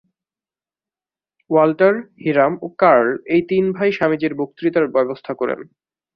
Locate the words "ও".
2.61-2.77